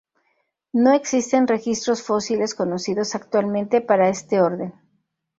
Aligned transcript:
No 0.73 0.93
existen 0.93 1.45
registros 1.47 2.01
fósiles 2.01 2.55
conocidos 2.55 3.13
actualmente 3.13 3.81
para 3.81 4.09
este 4.09 4.41
orden. 4.41 4.73